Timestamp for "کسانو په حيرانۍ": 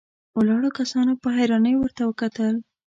0.79-1.73